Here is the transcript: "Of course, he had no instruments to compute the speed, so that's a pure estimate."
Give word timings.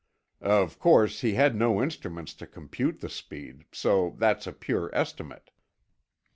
"Of 0.41 0.79
course, 0.79 1.21
he 1.21 1.35
had 1.35 1.55
no 1.55 1.79
instruments 1.79 2.33
to 2.37 2.47
compute 2.47 3.01
the 3.01 3.07
speed, 3.07 3.65
so 3.71 4.15
that's 4.17 4.47
a 4.47 4.51
pure 4.51 4.89
estimate." 4.95 5.51